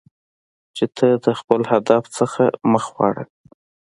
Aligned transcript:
چې 0.75 0.85
ته 0.95 1.07
د 1.25 1.27
خپل 1.39 1.61
هدف 1.71 2.03
څخه 2.17 2.43
مخ 2.71 2.85
واړوی. 2.95 3.27